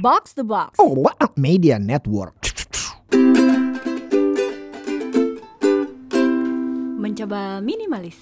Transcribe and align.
Box 0.00 0.32
the 0.32 0.40
Box. 0.48 0.80
Oh, 0.80 0.96
what 0.96 1.12
a 1.20 1.28
media 1.36 1.76
network. 1.76 2.32
Mencoba 6.96 7.60
minimalis. 7.60 8.16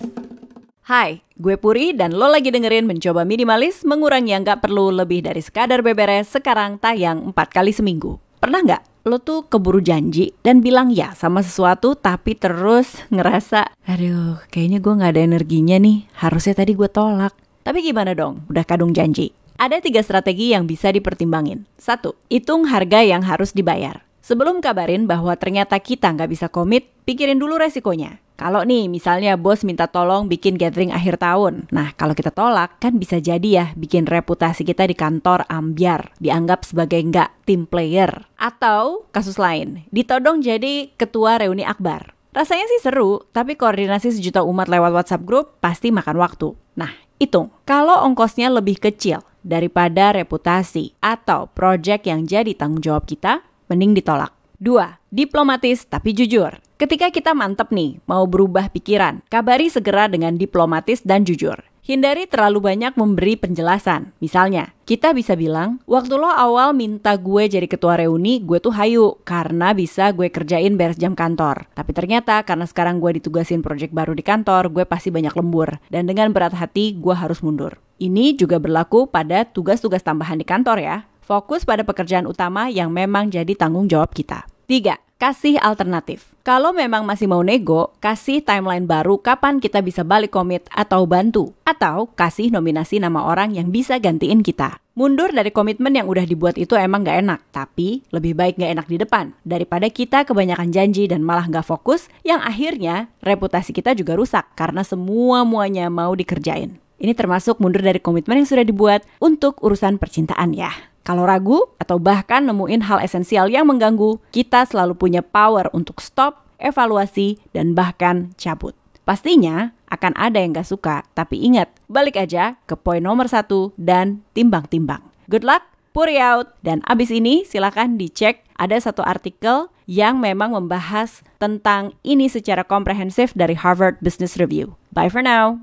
Hai, 0.90 1.22
gue 1.38 1.54
Puri 1.54 1.94
dan 1.94 2.18
lo 2.18 2.26
lagi 2.26 2.50
dengerin 2.50 2.82
Mencoba 2.82 3.22
Minimalis 3.22 3.86
mengurangi 3.86 4.34
yang 4.34 4.42
gak 4.42 4.66
perlu 4.66 4.90
lebih 4.90 5.22
dari 5.22 5.38
sekadar 5.38 5.86
beberes 5.86 6.26
sekarang 6.34 6.82
tayang 6.82 7.30
4 7.30 7.46
kali 7.46 7.70
seminggu. 7.70 8.18
Pernah 8.42 8.58
nggak 8.66 8.82
lo 9.06 9.22
tuh 9.22 9.46
keburu 9.46 9.78
janji 9.78 10.34
dan 10.42 10.58
bilang 10.58 10.90
ya 10.90 11.14
sama 11.14 11.46
sesuatu 11.46 11.94
tapi 11.94 12.34
terus 12.34 12.98
ngerasa 13.08 13.72
aduh 13.88 14.36
kayaknya 14.52 14.84
gue 14.84 14.92
nggak 14.98 15.12
ada 15.16 15.22
energinya 15.24 15.80
nih 15.80 16.04
harusnya 16.20 16.52
tadi 16.52 16.76
gue 16.76 16.92
tolak 16.92 17.32
tapi 17.64 17.80
gimana 17.80 18.12
dong 18.12 18.44
udah 18.52 18.68
kadung 18.68 18.92
janji 18.92 19.32
ada 19.58 19.82
tiga 19.82 20.00
strategi 20.06 20.54
yang 20.54 20.70
bisa 20.70 20.94
dipertimbangin. 20.94 21.66
Satu, 21.76 22.14
hitung 22.30 22.70
harga 22.70 23.02
yang 23.02 23.26
harus 23.26 23.50
dibayar. 23.50 24.06
Sebelum 24.22 24.62
kabarin 24.62 25.10
bahwa 25.10 25.34
ternyata 25.34 25.74
kita 25.82 26.14
nggak 26.14 26.30
bisa 26.30 26.46
komit, 26.46 26.94
pikirin 27.02 27.42
dulu 27.42 27.58
resikonya. 27.58 28.22
Kalau 28.38 28.62
nih 28.62 28.86
misalnya 28.86 29.34
bos 29.34 29.66
minta 29.66 29.90
tolong 29.90 30.30
bikin 30.30 30.54
gathering 30.54 30.94
akhir 30.94 31.18
tahun. 31.18 31.66
Nah 31.74 31.90
kalau 31.98 32.14
kita 32.14 32.30
tolak 32.30 32.78
kan 32.78 32.94
bisa 32.94 33.18
jadi 33.18 33.48
ya 33.50 33.66
bikin 33.74 34.06
reputasi 34.06 34.62
kita 34.62 34.86
di 34.86 34.94
kantor 34.94 35.42
ambiar. 35.50 36.14
Dianggap 36.22 36.62
sebagai 36.62 37.02
nggak 37.02 37.50
tim 37.50 37.66
player. 37.66 38.30
Atau 38.38 39.10
kasus 39.10 39.42
lain, 39.42 39.82
ditodong 39.90 40.38
jadi 40.38 40.94
ketua 40.94 41.42
reuni 41.42 41.66
akbar. 41.66 42.14
Rasanya 42.30 42.70
sih 42.70 42.86
seru, 42.86 43.26
tapi 43.34 43.58
koordinasi 43.58 44.14
sejuta 44.14 44.46
umat 44.46 44.70
lewat 44.70 44.94
WhatsApp 44.94 45.26
group 45.26 45.58
pasti 45.58 45.90
makan 45.90 46.22
waktu. 46.22 46.54
Nah, 46.78 46.94
hitung. 47.18 47.50
Kalau 47.66 48.06
ongkosnya 48.06 48.54
lebih 48.54 48.78
kecil 48.78 49.18
daripada 49.42 50.14
reputasi 50.14 50.96
atau 51.02 51.50
project 51.52 52.06
yang 52.06 52.24
jadi 52.28 52.54
tanggung 52.54 52.82
jawab 52.82 53.06
kita, 53.06 53.42
mending 53.70 53.96
ditolak. 53.96 54.34
Dua, 54.58 54.98
diplomatis 55.14 55.86
tapi 55.86 56.10
jujur. 56.10 56.58
Ketika 56.78 57.10
kita 57.10 57.34
mantep 57.34 57.70
nih, 57.74 58.02
mau 58.06 58.26
berubah 58.26 58.70
pikiran, 58.70 59.22
kabari 59.30 59.70
segera 59.70 60.06
dengan 60.10 60.38
diplomatis 60.38 61.02
dan 61.02 61.26
jujur. 61.26 61.58
Hindari 61.88 62.28
terlalu 62.28 62.60
banyak 62.68 63.00
memberi 63.00 63.40
penjelasan. 63.40 64.12
Misalnya, 64.20 64.76
kita 64.84 65.16
bisa 65.16 65.32
bilang, 65.32 65.80
waktu 65.88 66.20
lo 66.20 66.28
awal 66.28 66.76
minta 66.76 67.16
gue 67.16 67.48
jadi 67.48 67.64
ketua 67.64 67.96
reuni, 67.96 68.44
gue 68.44 68.60
tuh 68.60 68.76
hayu 68.76 69.16
karena 69.24 69.72
bisa 69.72 70.12
gue 70.12 70.28
kerjain 70.28 70.76
beres 70.76 71.00
jam 71.00 71.16
kantor. 71.16 71.64
Tapi 71.72 71.90
ternyata 71.96 72.44
karena 72.44 72.68
sekarang 72.68 73.00
gue 73.00 73.16
ditugasin 73.16 73.64
project 73.64 73.96
baru 73.96 74.12
di 74.12 74.20
kantor, 74.20 74.68
gue 74.68 74.84
pasti 74.84 75.08
banyak 75.08 75.32
lembur. 75.32 75.80
Dan 75.88 76.04
dengan 76.04 76.28
berat 76.36 76.52
hati, 76.52 76.92
gue 76.92 77.16
harus 77.16 77.40
mundur. 77.40 77.80
Ini 77.98 78.38
juga 78.38 78.62
berlaku 78.62 79.10
pada 79.10 79.42
tugas-tugas 79.42 80.06
tambahan 80.06 80.38
di 80.38 80.46
kantor 80.46 80.78
ya. 80.78 80.96
Fokus 81.18 81.66
pada 81.66 81.82
pekerjaan 81.82 82.30
utama 82.30 82.70
yang 82.70 82.94
memang 82.94 83.26
jadi 83.26 83.50
tanggung 83.58 83.90
jawab 83.90 84.14
kita. 84.14 84.46
Tiga, 84.70 85.02
kasih 85.18 85.58
alternatif. 85.58 86.30
Kalau 86.46 86.70
memang 86.70 87.02
masih 87.02 87.26
mau 87.26 87.42
nego, 87.42 87.92
kasih 87.98 88.38
timeline 88.40 88.86
baru 88.86 89.18
kapan 89.18 89.58
kita 89.58 89.82
bisa 89.82 90.06
balik 90.06 90.30
komit 90.30 90.70
atau 90.70 91.10
bantu. 91.10 91.50
Atau 91.66 92.14
kasih 92.14 92.54
nominasi 92.54 93.02
nama 93.02 93.26
orang 93.26 93.58
yang 93.58 93.74
bisa 93.74 93.98
gantiin 93.98 94.46
kita. 94.46 94.78
Mundur 94.94 95.34
dari 95.34 95.50
komitmen 95.50 95.90
yang 95.98 96.06
udah 96.06 96.22
dibuat 96.22 96.54
itu 96.54 96.78
emang 96.78 97.02
gak 97.02 97.18
enak, 97.18 97.40
tapi 97.50 98.06
lebih 98.14 98.38
baik 98.38 98.62
gak 98.62 98.72
enak 98.78 98.86
di 98.86 98.96
depan 99.02 99.34
daripada 99.42 99.90
kita 99.90 100.22
kebanyakan 100.22 100.70
janji 100.70 101.10
dan 101.10 101.26
malah 101.26 101.50
gak 101.50 101.66
fokus 101.66 102.06
yang 102.22 102.38
akhirnya 102.38 103.10
reputasi 103.26 103.74
kita 103.74 103.98
juga 103.98 104.14
rusak 104.14 104.54
karena 104.54 104.86
semua-muanya 104.86 105.90
mau 105.90 106.14
dikerjain. 106.14 106.78
Ini 106.98 107.14
termasuk 107.14 107.62
mundur 107.62 107.82
dari 107.82 108.02
komitmen 108.02 108.42
yang 108.42 108.48
sudah 108.50 108.66
dibuat 108.66 109.06
untuk 109.22 109.62
urusan 109.62 110.02
percintaan 110.02 110.54
ya. 110.54 110.74
Kalau 111.06 111.24
ragu 111.24 111.64
atau 111.80 111.96
bahkan 111.96 112.44
nemuin 112.44 112.84
hal 112.84 113.00
esensial 113.00 113.48
yang 113.48 113.64
mengganggu, 113.70 114.20
kita 114.34 114.66
selalu 114.68 114.98
punya 114.98 115.24
power 115.24 115.72
untuk 115.72 116.04
stop, 116.04 116.44
evaluasi, 116.60 117.40
dan 117.56 117.72
bahkan 117.72 118.34
cabut. 118.36 118.76
Pastinya 119.08 119.72
akan 119.88 120.12
ada 120.20 120.36
yang 120.36 120.52
gak 120.52 120.68
suka, 120.68 121.00
tapi 121.16 121.40
ingat, 121.40 121.72
balik 121.88 122.20
aja 122.20 122.60
ke 122.68 122.76
poin 122.76 123.00
nomor 123.00 123.24
satu 123.24 123.72
dan 123.80 124.20
timbang-timbang. 124.36 125.00
Good 125.32 125.48
luck, 125.48 125.64
Puri 125.96 126.20
out. 126.20 126.54
Dan 126.60 126.84
abis 126.84 127.08
ini 127.08 127.42
silahkan 127.42 127.96
dicek 127.96 128.44
ada 128.54 128.76
satu 128.78 129.02
artikel 129.02 129.66
yang 129.88 130.20
memang 130.20 130.52
membahas 130.52 131.26
tentang 131.40 131.96
ini 132.04 132.28
secara 132.28 132.62
komprehensif 132.62 133.32
dari 133.32 133.56
Harvard 133.56 133.98
Business 134.04 134.36
Review. 134.36 134.76
Bye 134.92 135.08
for 135.08 135.24
now. 135.24 135.58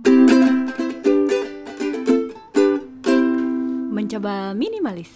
Mencoba 4.06 4.54
minimalis. 4.54 5.10